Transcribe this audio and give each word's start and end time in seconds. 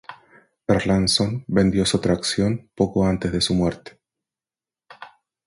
Erlandson 0.65 1.43
vendió 1.45 1.85
su 1.85 1.97
atracción 1.97 2.71
poco 2.73 3.05
antes 3.05 3.31
de 3.31 3.39
su 3.39 3.53
muerte. 3.53 3.99